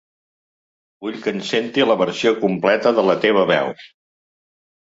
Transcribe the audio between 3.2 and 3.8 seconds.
teva veu.